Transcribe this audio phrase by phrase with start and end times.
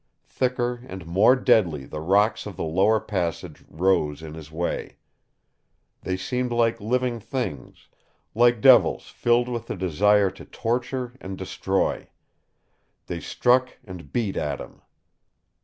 [0.29, 4.97] Thicker and more deadly the rocks of the lower passage rose in his way.
[6.01, 7.87] They seemed like living things,
[8.33, 12.09] like devils filled with the desire to torture and destroy.
[13.05, 14.81] They struck and beat at him.